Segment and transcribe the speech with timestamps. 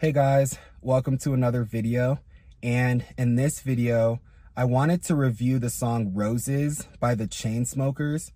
[0.00, 2.20] Hey guys, welcome to another video.
[2.62, 4.22] And in this video,
[4.56, 8.32] I wanted to review the song Roses by the Chainsmokers.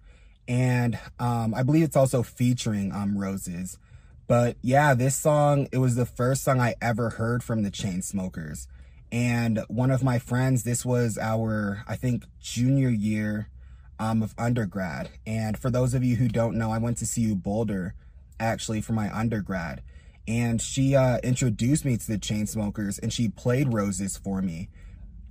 [0.46, 3.78] And um, I believe it's also featuring um, ROZES.
[4.26, 8.66] But yeah, this song, it was the first song I ever heard from the Chainsmokers.
[9.10, 13.48] And one of my friends, this was our, I think, junior year
[13.98, 15.08] um, of undergrad.
[15.26, 17.94] And for those of you who don't know, I went to CU Boulder
[18.38, 19.82] actually for my undergrad
[20.26, 24.70] and she uh, introduced me to the Chainsmokers and she played Roses for me.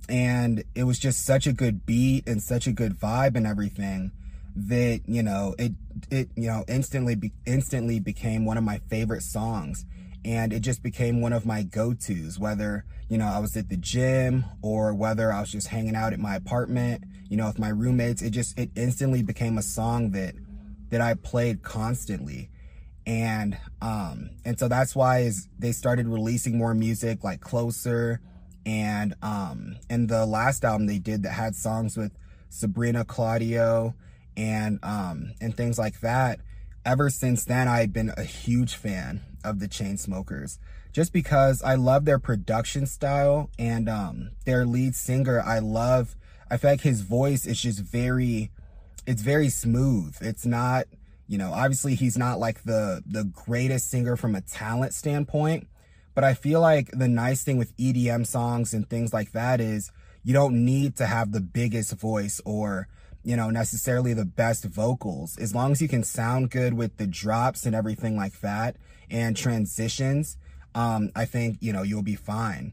[0.08, 4.12] And it was just such a good beat and such a good vibe and everything
[4.54, 5.72] that, you know, it,
[6.10, 9.84] it, you know, instantly, be, instantly became one of my favorite songs.
[10.24, 13.76] And it just became one of my go-tos, whether, you know, I was at the
[13.76, 17.68] gym or whether I was just hanging out at my apartment, you know, with my
[17.68, 18.22] roommates.
[18.22, 20.34] It just, it instantly became a song that,
[20.90, 22.50] that I played constantly
[23.06, 28.20] and um and so that's why is they started releasing more music like closer.
[28.66, 32.12] And um and the last album they did that had songs with
[32.48, 33.94] sabrina claudio
[34.36, 36.38] and um and things like that
[36.86, 40.58] ever since then i've been a huge fan of the chainsmokers
[40.92, 46.14] just because i love their production style and um their lead singer i love
[46.48, 48.52] i feel like his voice is just very
[49.06, 50.16] it's very smooth.
[50.20, 50.84] It's not
[51.26, 55.68] you know, obviously he's not like the the greatest singer from a talent standpoint,
[56.14, 59.90] but I feel like the nice thing with EDM songs and things like that is
[60.22, 62.88] you don't need to have the biggest voice or,
[63.22, 65.36] you know, necessarily the best vocals.
[65.38, 68.76] As long as you can sound good with the drops and everything like that
[69.10, 70.38] and transitions,
[70.74, 72.72] um, I think, you know, you'll be fine.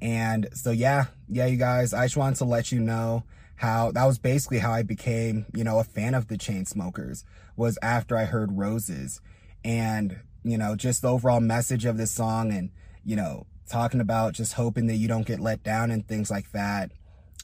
[0.00, 3.24] And so, yeah, yeah, you guys, I just wanted to let you know
[3.56, 7.24] how that was basically how I became, you know, a fan of the Chainsmokers
[7.56, 9.20] was after I heard Roses.
[9.64, 12.70] And, you know, just the overall message of this song and,
[13.04, 16.52] you know, talking about just hoping that you don't get let down and things like
[16.52, 16.92] that.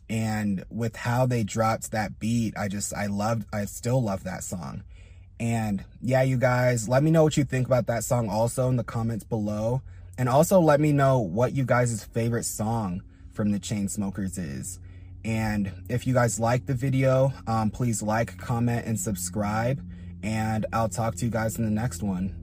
[0.09, 4.43] And with how they dropped that beat, I just, I loved, I still love that
[4.43, 4.83] song.
[5.39, 8.77] And yeah, you guys, let me know what you think about that song also in
[8.77, 9.81] the comments below.
[10.19, 14.79] And also let me know what you guys' favorite song from the Chainsmokers is.
[15.25, 19.85] And if you guys like the video, um, please like, comment, and subscribe.
[20.23, 22.35] And I'll talk to you guys in the next one.